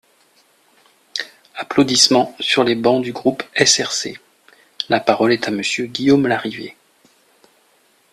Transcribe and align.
(Applaudissements 1.53 2.35
sur 2.39 2.63
les 2.63 2.73
bancs 2.73 3.03
du 3.03 3.13
groupe 3.13 3.43
SRC.) 3.55 4.19
La 4.89 4.99
parole 4.99 5.31
est 5.31 5.47
à 5.47 5.51
Monsieur 5.51 5.85
Guillaume 5.85 6.25
Larrivé. 6.25 6.75